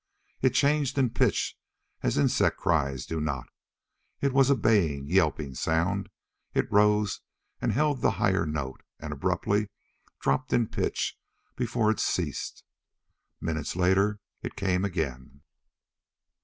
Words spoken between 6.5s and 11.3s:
It rose, and held the higher note, and abruptly dropped in pitch